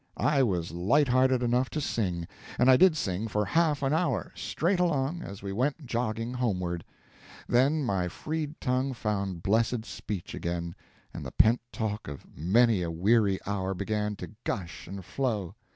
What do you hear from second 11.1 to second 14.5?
and the pent talk of many a weary hour began to